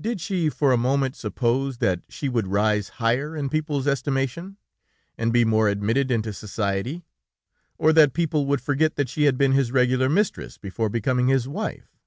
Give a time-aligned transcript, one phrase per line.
[0.00, 4.56] Did she for a moment suppose that she would rise higher in people's estimation,
[5.18, 7.04] and be more admitted into society,
[7.76, 11.48] or that people would forget that she had been his regular mistress before becoming his
[11.48, 11.98] wife?